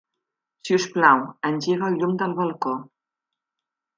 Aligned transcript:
Si 0.67 0.77
us 0.77 0.87
plau, 0.93 1.19
engega 1.51 1.91
el 1.91 1.99
llum 2.01 2.17
del 2.21 2.35
balcó. 2.39 2.73